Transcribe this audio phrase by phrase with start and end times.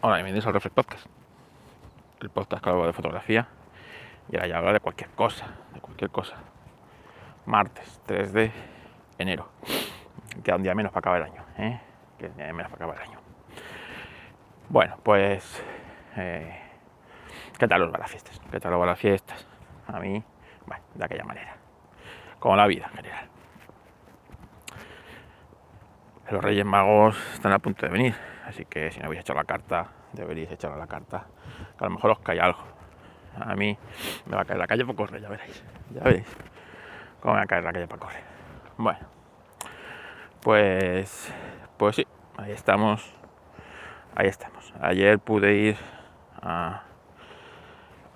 [0.00, 1.06] Hola, bienvenidos al Reflex Podcast.
[2.20, 3.48] El podcast que habla de fotografía
[4.30, 6.36] y ahora ya habla de cualquier cosa, de cualquier cosa.
[7.46, 8.52] Martes 3 de
[9.18, 9.48] enero.
[10.44, 11.80] Queda un día menos para acabar el año, ¿eh?
[12.16, 13.18] Queda un día menos para acabar el año.
[14.68, 15.64] Bueno, pues...
[16.16, 16.60] Eh,
[17.58, 18.40] ¿Qué tal os va las fiestas?
[18.52, 19.48] ¿Qué tal os van las fiestas?
[19.88, 20.22] A mí,
[20.64, 21.56] bueno, de aquella manera.
[22.38, 23.28] Como la vida en general.
[26.30, 28.14] Los Reyes Magos están a punto de venir,
[28.48, 31.26] así que si no habéis hecho la carta, deberíais echar la carta.
[31.78, 32.60] Que a lo mejor os cae algo.
[33.38, 33.78] A mí
[34.26, 35.62] me va a caer la calle para correr, ya veréis.
[35.90, 36.26] Ya veréis
[37.20, 38.22] cómo me va a caer la calle para correr.
[38.76, 39.06] Bueno,
[40.40, 41.32] pues,
[41.76, 42.06] pues sí,
[42.36, 43.14] ahí estamos.
[44.14, 44.72] Ahí estamos.
[44.80, 45.76] Ayer pude ir
[46.42, 46.82] a,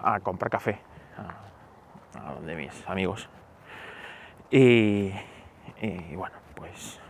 [0.00, 0.80] a comprar café
[1.16, 3.28] a, a donde mis amigos.
[4.50, 5.12] Y
[6.14, 7.00] bueno, pues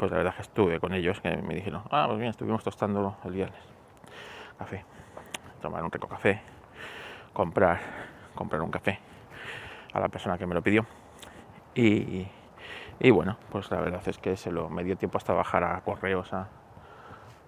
[0.00, 3.18] pues la verdad que estuve con ellos, que me dijeron, ah, pues bien, estuvimos tostando
[3.22, 3.60] el viernes
[4.58, 4.82] café,
[5.60, 6.40] tomar un rico café,
[7.34, 7.78] comprar,
[8.34, 8.98] comprar un café
[9.92, 10.86] a la persona que me lo pidió.
[11.74, 12.26] Y,
[12.98, 15.78] y bueno, pues la verdad es que se lo me dio tiempo hasta bajar a
[15.82, 16.48] correos a,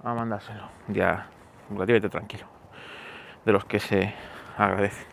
[0.05, 0.69] a mandárselo.
[0.89, 1.29] Día
[1.71, 2.45] relativamente tranquilo,
[3.47, 4.15] de los que se
[4.59, 5.07] agradece.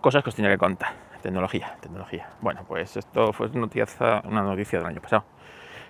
[0.00, 1.01] Cosas que os tenía que contar.
[1.22, 2.30] Tecnología, tecnología.
[2.40, 5.24] Bueno, pues esto fue una noticia del año pasado.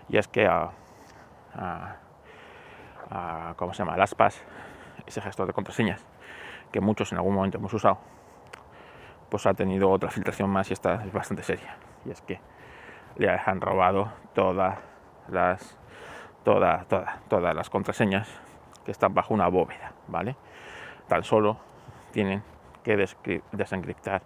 [0.09, 0.71] Y es que a,
[1.55, 1.97] a,
[3.11, 3.97] a ¿cómo se llama?
[3.97, 4.45] Las PAS,
[5.07, 6.05] ese gestor de contraseñas,
[6.71, 7.99] que muchos en algún momento hemos usado,
[9.31, 11.77] pues ha tenido otra filtración más y esta es bastante seria.
[12.05, 12.39] Y es que
[13.17, 14.79] le han robado todas
[15.29, 15.79] las
[16.45, 18.29] todas, todas, todas las contraseñas
[18.85, 20.37] que están bajo una bóveda, ¿vale?
[21.09, 21.57] Tan solo
[22.13, 22.43] tienen
[22.85, 22.97] que
[23.53, 24.23] desencriptar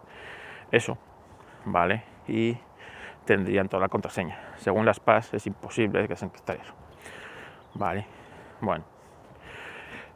[0.70, 0.98] eso,
[1.64, 2.02] ¿vale?
[2.28, 2.56] Y
[3.24, 4.38] tendrían toda la contraseña.
[4.56, 6.72] Según las PAS es imposible que se encriptar eso,
[7.74, 8.06] ¿vale?
[8.60, 8.84] Bueno,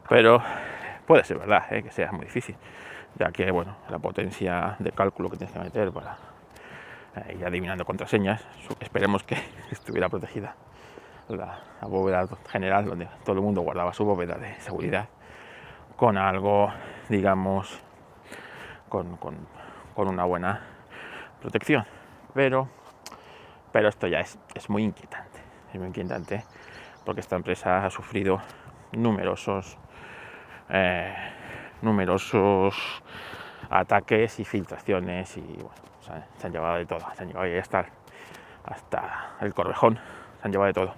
[0.08, 0.42] pero
[1.06, 1.82] puede ser verdad, ¿eh?
[1.82, 2.56] que sea muy difícil,
[3.16, 6.16] ya que, bueno, la potencia de cálculo que tienes que meter para
[7.16, 8.46] eh, ir adivinando contraseñas,
[8.80, 9.36] esperemos que
[9.70, 10.54] estuviera protegida
[11.28, 15.08] la, bóveda general donde todo el mundo guardaba su bóveda de seguridad
[15.96, 16.72] con algo,
[17.08, 17.78] digamos,
[18.88, 19.16] con
[19.94, 20.60] con una buena
[21.40, 21.84] protección.
[22.34, 22.68] Pero,
[23.72, 25.40] pero esto ya es, es muy inquietante.
[25.72, 26.44] Es muy inquietante
[27.04, 28.40] porque esta empresa ha sufrido
[28.92, 29.78] numerosos,
[30.68, 31.14] eh,
[31.82, 33.02] numerosos
[33.68, 35.70] ataques y filtraciones y bueno,
[36.38, 37.00] se han, llevado de todo.
[37.14, 37.86] Se han llevado hasta,
[38.64, 39.98] hasta el corvejón.
[40.40, 40.94] Se han llevado de todo.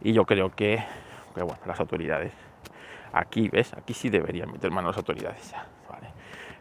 [0.00, 0.84] Y yo creo que,
[1.34, 2.32] que bueno, las autoridades
[3.12, 3.72] aquí, ¿ves?
[3.74, 5.66] Aquí sí deberían meter mano las autoridades ya.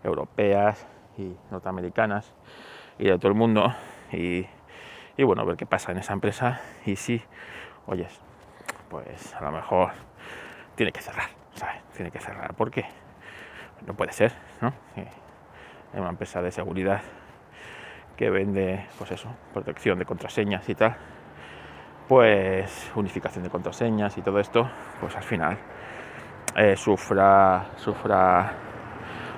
[0.03, 2.33] Europeas, y norteamericanas
[2.97, 3.73] y de todo el mundo.
[4.11, 4.45] Y,
[5.17, 6.61] y, bueno, ver qué pasa en esa empresa.
[6.85, 7.21] Y si,
[7.87, 8.19] oyes,
[8.89, 9.91] pues a lo mejor
[10.75, 11.81] tiene que cerrar, ¿sabes?
[11.95, 12.85] Tiene que cerrar porque
[13.85, 14.73] no puede ser, ¿no?
[14.95, 17.01] Es una empresa de seguridad
[18.15, 20.95] que vende, pues eso, protección de contraseñas y tal,
[22.07, 25.57] pues unificación de contraseñas y todo esto, pues al final
[26.55, 28.53] eh, sufra, sufra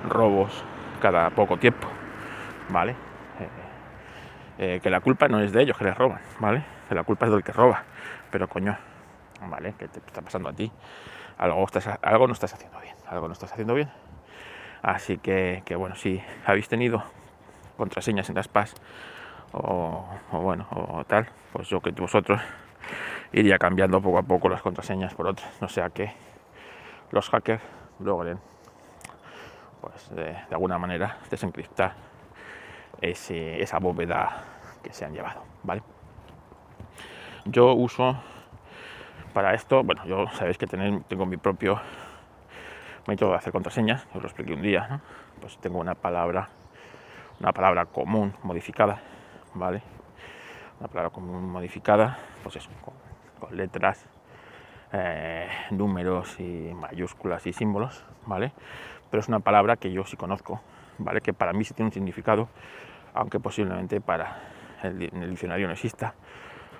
[0.10, 0.66] robos
[1.04, 1.90] cada poco tiempo,
[2.70, 2.92] ¿vale?
[2.94, 3.48] Eh,
[4.58, 6.64] eh, que la culpa no es de ellos que les roban, ¿vale?
[6.88, 7.84] Que la culpa es del que roba,
[8.32, 8.78] pero coño,
[9.50, 9.74] ¿vale?
[9.78, 10.72] ¿Qué te está pasando a ti?
[11.38, 13.92] Algo, estás, algo no estás haciendo bien, algo no estás haciendo bien.
[14.82, 17.04] Así que, que bueno, si habéis tenido
[17.76, 18.74] contraseñas en las PAS
[19.52, 22.40] o, o, bueno, o tal, pues yo que vosotros
[23.34, 26.14] iría cambiando poco a poco las contraseñas por otras, no sea que
[27.12, 27.62] los hackers
[28.00, 28.40] logren
[29.84, 31.94] pues de, alguna manera desencriptar
[33.02, 34.44] ese, esa bóveda
[34.82, 35.84] que se han llevado, ¿vale?
[37.46, 38.18] Yo uso
[39.34, 41.82] para esto, bueno, yo sabéis que tener, tengo mi propio
[43.08, 45.02] método de hacer contraseñas, os lo expliqué un día, ¿no?
[45.42, 46.48] pues tengo una palabra,
[47.42, 49.02] una palabra común modificada,
[49.54, 49.82] ¿vale?
[50.80, 52.70] Una palabra común modificada, pues eso,
[53.40, 54.08] con letras,
[54.94, 58.54] eh, números y mayúsculas y símbolos, ¿vale?
[59.14, 60.60] pero es una palabra que yo sí conozco,
[60.98, 61.22] ¿vale?
[61.22, 62.50] Que para mí sí tiene un significado,
[63.14, 64.40] aunque posiblemente para
[64.82, 66.16] el, diccionario no exista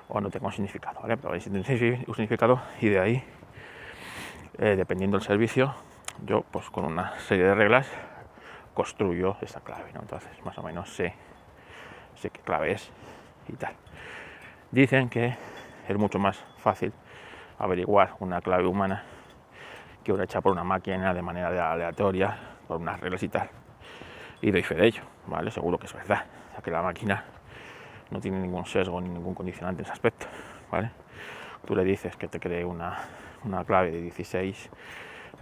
[0.10, 1.16] o no tenga un significado, ¿vale?
[1.16, 1.60] Pero sí tiene
[2.08, 3.24] un significado y de ahí,
[4.58, 5.76] eh, dependiendo del servicio,
[6.26, 7.88] yo pues con una serie de reglas
[8.74, 9.92] construyo esa clave.
[9.94, 11.14] Entonces más o menos sé,
[12.16, 12.92] sé qué clave es
[13.48, 13.76] y tal.
[14.72, 15.36] Dicen que
[15.88, 16.94] es mucho más fácil
[17.64, 19.04] averiguar una clave humana
[20.04, 22.38] que una hecha por una máquina de manera aleatoria,
[22.68, 23.50] por unas reglas y tal.
[24.42, 25.50] Y doy fe de ello, ¿vale?
[25.52, 27.24] Seguro que es verdad, ya que la máquina
[28.12, 30.28] no tiene ningún sesgo ni ningún condicionante en ese aspecto,
[30.70, 30.92] ¿vale?
[31.66, 32.98] tú le dices que te cree una,
[33.44, 34.70] una clave de 16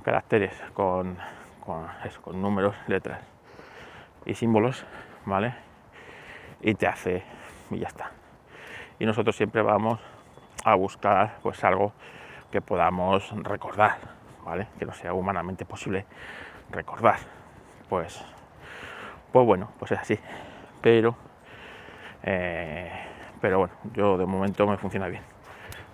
[0.04, 1.18] caracteres con,
[1.60, 3.22] con números, letras
[4.26, 4.86] y símbolos,
[5.26, 5.54] ¿vale?
[6.62, 7.24] Y te hace,
[7.72, 8.12] y ya está.
[9.00, 10.00] Y nosotros siempre vamos
[10.64, 11.94] a buscar pues algo
[12.52, 13.98] que podamos recordar,
[14.46, 14.68] ¿vale?
[14.78, 16.06] Que no sea humanamente posible
[16.70, 17.20] recordar.
[17.90, 18.24] Pues,
[19.32, 20.20] pues bueno, pues es así.
[20.82, 21.16] Pero,
[22.24, 22.92] eh,
[23.40, 25.24] pero bueno, yo de momento me funciona bien.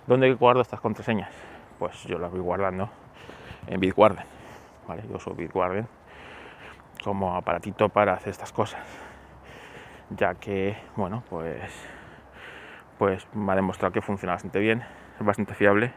[0.06, 1.30] ¿Dónde guardo estas contraseñas?
[1.78, 2.88] Pues yo las voy guardando
[3.66, 4.24] en Bitwarden,
[4.86, 5.02] ¿vale?
[5.08, 5.86] Yo uso Bitwarden
[7.04, 8.82] como aparatito para hacer estas cosas,
[10.10, 11.70] ya que, bueno, pues,
[12.98, 14.82] pues me ha demostrado que funciona bastante bien,
[15.18, 15.92] es bastante fiable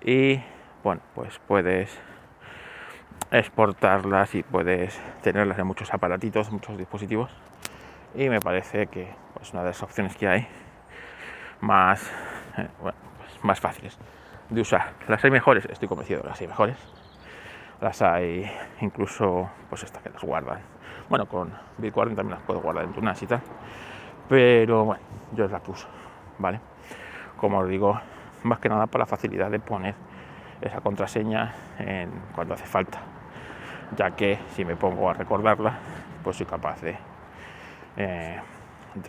[0.00, 0.42] y,
[0.82, 1.98] bueno, pues puedes
[3.30, 7.30] exportarlas y puedes tenerlas en muchos aparatitos, muchos dispositivos
[8.14, 10.48] y me parece que es pues, una de las opciones que hay
[11.60, 12.10] más,
[12.58, 12.94] eh, pues,
[13.42, 13.98] más fáciles
[14.48, 14.92] de usar.
[15.08, 16.76] Las hay mejores, estoy convencido, las hay mejores.
[17.80, 20.60] Las hay incluso, pues estas que las guardan.
[21.08, 23.40] Bueno, con Bitcoin también las puedo guardar en tunas y tal.
[24.28, 25.02] Pero bueno,
[25.32, 25.88] yo es la que uso,
[27.36, 28.00] Como os digo,
[28.42, 29.94] más que nada por la facilidad de poner
[30.60, 33.00] esa contraseña en, cuando hace falta.
[33.96, 35.78] Ya que si me pongo a recordarla,
[36.22, 36.96] pues soy capaz de,
[37.96, 38.38] eh,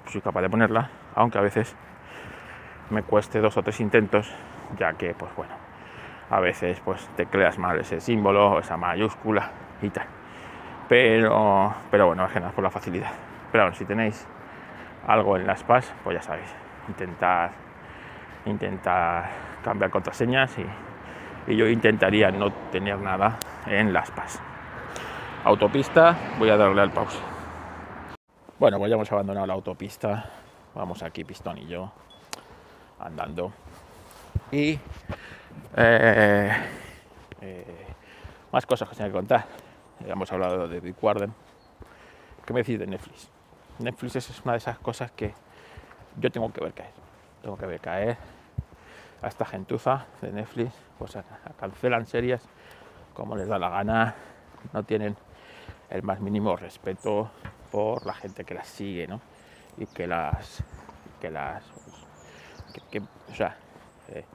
[0.07, 1.75] soy capaz de ponerla, aunque a veces
[2.89, 4.33] me cueste dos o tres intentos,
[4.77, 5.53] ya que, pues bueno,
[6.29, 9.49] a veces pues te creas mal ese símbolo, esa mayúscula
[9.81, 10.05] y tal.
[10.89, 13.11] Pero, pero bueno, más que nada por la facilidad.
[13.51, 14.27] Pero bueno, si tenéis
[15.07, 16.53] algo en las PAS, pues ya sabéis,
[16.87, 17.51] intentar,
[18.45, 19.29] intentar
[19.63, 20.65] cambiar contraseñas y,
[21.55, 24.39] yo intentaría no tener nada en las PAS.
[25.43, 27.19] Autopista, voy a darle al pause.
[28.59, 30.29] Bueno, pues ya hemos abandonado la autopista.
[30.75, 31.91] Vamos aquí, Pistón y yo,
[32.99, 33.51] andando.
[34.51, 34.79] Y
[35.75, 36.51] eh,
[37.41, 37.87] eh,
[38.51, 39.45] más cosas que tengo que contar.
[40.05, 41.33] Ya hemos hablado de Bitwarden.
[42.45, 43.29] ¿Qué me decís de Netflix?
[43.79, 45.33] Netflix es una de esas cosas que
[46.19, 46.91] yo tengo que ver caer.
[47.41, 48.17] Tengo que ver caer
[49.21, 50.73] a esta gentuza de Netflix.
[50.97, 51.17] Pues
[51.59, 52.41] cancelan series
[53.13, 54.15] como les da la gana.
[54.73, 55.15] No tienen
[55.89, 57.31] el más mínimo respeto
[57.71, 59.21] por la gente que las sigue, ¿no?
[59.77, 60.63] Y que las
[61.19, 61.63] que las
[63.31, 63.55] o sea,
[64.09, 64.25] eh,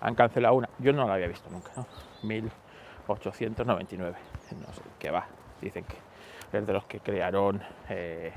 [0.00, 1.86] han cancelado una, yo no la había visto nunca, ¿no?
[2.22, 4.16] 1899,
[4.66, 5.26] no sé qué va,
[5.60, 5.96] dicen que
[6.56, 8.32] es de los que crearon eh,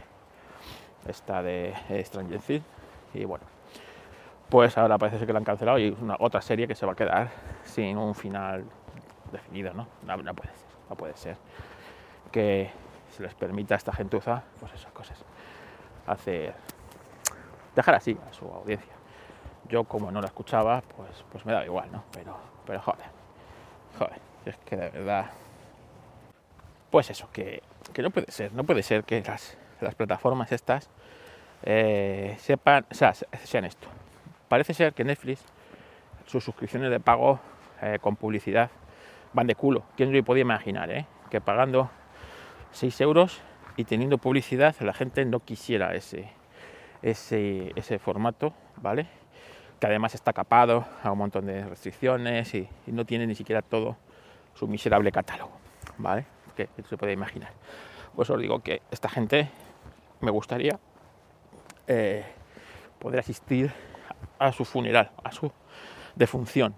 [1.07, 1.73] esta de
[2.05, 2.65] Stranger Things
[3.15, 3.45] y bueno,
[4.49, 6.93] pues ahora parece ser que la han cancelado y una otra serie que se va
[6.93, 7.29] a quedar
[7.63, 8.63] sin un final
[9.31, 9.87] definido, ¿no?
[10.03, 11.37] No, no puede ser, no puede ser
[12.31, 12.69] que
[13.09, 15.23] se les permita a esta gentuza, pues esas cosas,
[16.05, 16.53] hacer,
[17.75, 18.95] dejar así a su audiencia
[19.69, 22.03] yo como no la escuchaba, pues, pues me da igual, ¿no?
[22.11, 23.05] Pero, pero joder,
[23.97, 25.25] joder, es que de verdad,
[26.91, 27.61] pues eso, que,
[27.97, 29.57] no puede ser, no puede ser que las,
[29.97, 30.89] plataformas estas
[31.65, 33.87] eh, sepan, sean esto.
[34.47, 35.43] Parece ser que Netflix,
[36.25, 37.39] sus suscripciones de pago
[37.81, 38.69] eh, con publicidad
[39.33, 39.83] van de culo.
[39.97, 41.05] ¿Quién lo podía imaginar, eh?
[41.29, 41.89] Que pagando
[42.71, 43.41] 6 euros
[43.75, 46.29] y teniendo publicidad la gente no quisiera ese,
[47.01, 49.07] ese, ese formato, ¿vale?
[49.79, 53.97] que además está capado a un montón de restricciones y, no tiene ni siquiera todo
[54.53, 55.51] su miserable catálogo,
[55.97, 56.25] ¿vale?
[56.55, 57.51] Que se puede imaginar.
[58.15, 59.49] Pues os digo que esta gente
[60.21, 60.79] me gustaría
[61.87, 62.25] eh,
[62.99, 63.71] poder asistir
[64.39, 65.51] a su funeral, a su
[66.15, 66.75] defunción,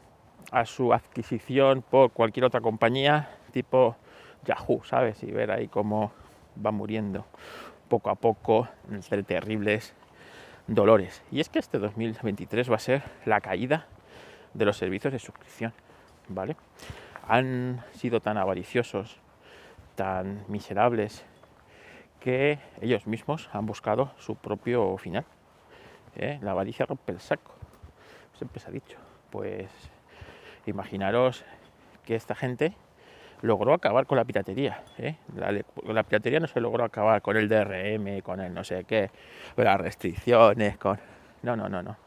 [0.51, 3.95] a su adquisición por cualquier otra compañía tipo
[4.45, 5.23] Yahoo, ¿sabes?
[5.23, 6.11] Y ver ahí cómo
[6.63, 7.25] va muriendo
[7.87, 9.93] poco a poco entre terribles
[10.67, 11.23] dolores.
[11.31, 13.87] Y es que este 2023 va a ser la caída
[14.53, 15.73] de los servicios de suscripción,
[16.27, 16.55] ¿vale?
[17.27, 19.17] Han sido tan avariciosos,
[19.95, 21.25] tan miserables,
[22.19, 25.25] que ellos mismos han buscado su propio final.
[26.15, 26.39] ¿eh?
[26.41, 27.53] La avaricia rompe el saco,
[28.37, 28.97] siempre se ha dicho.
[29.29, 29.69] Pues
[30.65, 31.45] imaginaros
[32.05, 32.73] que esta gente
[33.41, 34.83] logró acabar con la piratería.
[34.97, 35.15] ¿eh?
[35.35, 39.11] La, piratería no se logró acabar con el DRM, con el no sé qué,
[39.55, 40.99] con las restricciones, con...
[41.43, 41.97] No, no, no, no.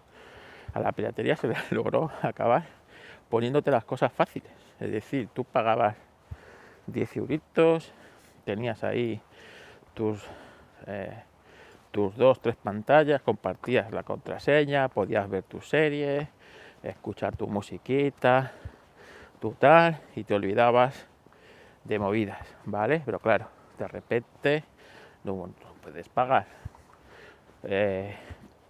[0.72, 2.64] A la piratería se logró acabar
[3.28, 4.50] poniéndote las cosas fáciles.
[4.80, 5.96] Es decir, tú pagabas
[6.86, 7.92] 10 euritos,
[8.44, 9.20] tenías ahí
[9.94, 10.22] tus,
[10.86, 11.22] eh,
[11.90, 16.28] tus dos, tres pantallas, compartías la contraseña, podías ver tu serie,
[16.82, 18.52] escuchar tu musiquita,
[19.40, 21.06] tu tal, y te olvidabas
[21.84, 23.02] de movidas, ¿vale?
[23.04, 24.64] Pero claro, de repente
[25.24, 25.50] no,
[25.82, 26.46] puedes pagar
[27.64, 28.16] eh,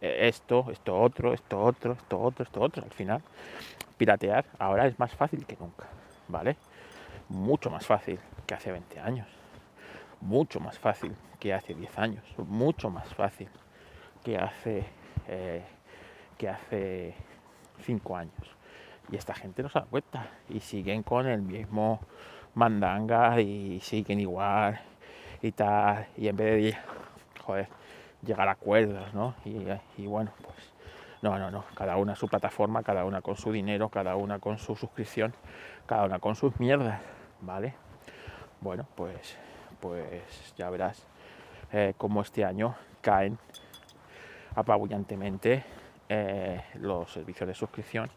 [0.00, 2.84] esto, esto otro, esto otro, esto otro, esto otro.
[2.84, 3.22] Al final,
[3.96, 5.86] piratear ahora es más fácil que nunca,
[6.28, 6.56] ¿vale?
[7.28, 9.28] Mucho más fácil que hace 20 años,
[10.20, 13.48] mucho más fácil que hace 10 años, mucho más fácil
[14.22, 14.84] que hace,
[15.28, 15.62] eh,
[16.36, 17.14] que hace
[17.82, 18.56] 5 años.
[19.10, 22.00] Y esta gente no se da cuenta y siguen con el mismo
[22.54, 24.80] mandanga y siguen igual
[25.42, 26.06] y tal.
[26.16, 26.78] Y en vez de,
[27.44, 27.68] joder,
[28.22, 29.34] llegar a acuerdos, ¿no?
[29.44, 30.56] Y, bueno, pues
[31.22, 31.64] no, no, no.
[31.74, 35.34] Cada una su plataforma, cada una con su dinero, cada una con su suscripción,
[35.86, 37.00] cada una con sus mierdas,
[37.40, 37.74] ¿vale?
[38.60, 39.38] Bueno, pues,
[39.80, 41.02] pues ya verás
[41.72, 43.38] eh, cómo este año caen
[44.54, 45.64] apabullantemente
[46.08, 48.10] eh, los servicios de suscripción,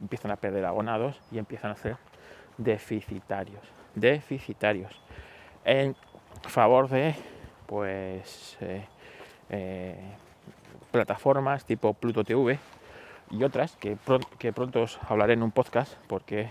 [0.00, 1.96] empiezan a perder abonados y empiezan a ser
[2.58, 3.62] deficitarios,
[3.94, 5.00] deficitarios,
[5.64, 5.96] en
[6.42, 7.14] favor de,
[7.66, 8.84] pues, eh,
[9.48, 9.98] eh,
[10.90, 12.58] plataformas tipo Pluto TV
[13.30, 13.96] y otras que,
[14.38, 16.50] que, pronto os hablaré en un podcast porque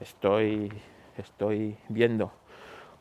[0.00, 0.72] estoy,
[1.18, 2.32] estoy viendo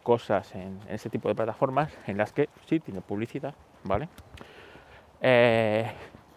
[0.03, 3.53] cosas en, ese tipo de plataformas en las que sí tiene publicidad,
[3.83, 4.09] ¿vale?
[5.21, 5.91] Eh,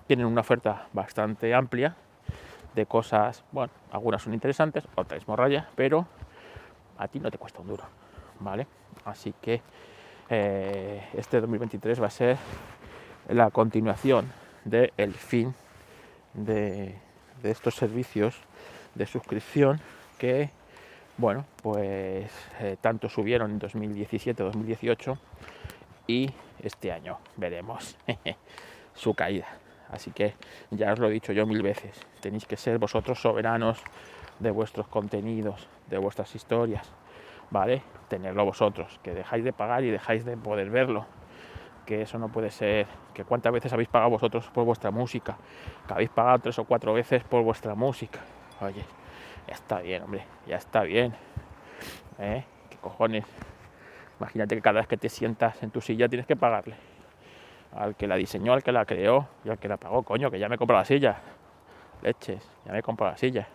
[0.06, 1.94] tienen una oferta bastante amplia
[2.74, 6.06] de cosas, bueno, algunas son interesantes, otras morralla, pero
[6.98, 7.84] a ti no te cuesta un duro,
[8.40, 8.66] ¿vale?
[9.04, 9.62] Así que
[10.28, 12.36] eh, este 2023 va a ser
[13.28, 14.32] la continuación
[14.64, 15.54] del fin
[16.34, 16.96] de,
[17.42, 18.36] estos servicios
[18.94, 19.80] de suscripción
[20.18, 20.50] que,
[21.18, 25.18] bueno, pues eh, tanto subieron en 2017-2018
[26.06, 27.96] y este año veremos
[28.94, 29.46] su caída.
[29.90, 30.34] Así que
[30.70, 33.82] ya os lo he dicho yo mil veces, tenéis que ser vosotros soberanos
[34.38, 36.90] de vuestros contenidos, de vuestras historias,
[37.50, 37.82] ¿vale?
[38.08, 41.06] Tenerlo vosotros, que dejáis de pagar y dejáis de poder verlo
[41.86, 45.36] que eso no puede ser, que cuántas veces habéis pagado vosotros por vuestra música,
[45.86, 48.20] que habéis pagado tres o cuatro veces por vuestra música.
[48.60, 48.84] Oye,
[49.46, 51.14] ya está bien, hombre, ya está bien.
[52.18, 52.44] ¿Eh?
[52.70, 53.24] ¿Qué cojones?
[54.18, 56.76] Imagínate que cada vez que te sientas en tu silla tienes que pagarle.
[57.74, 60.38] Al que la diseñó, al que la creó y al que la pagó, coño, que
[60.38, 61.16] ya me compró la silla.
[62.02, 63.48] Leches, ya me compró la silla.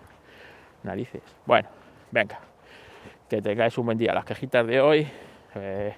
[0.83, 1.21] Narices.
[1.45, 1.69] Bueno,
[2.11, 2.39] venga.
[3.29, 4.13] Que tengáis un buen día.
[4.13, 5.07] Las quejitas de hoy
[5.55, 5.95] eh,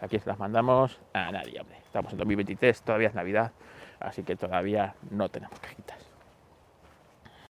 [0.00, 1.78] aquí se las mandamos a nadie, hombre.
[1.78, 3.52] Estamos en 2023, todavía es Navidad,
[4.00, 6.05] así que todavía no tenemos cajitas.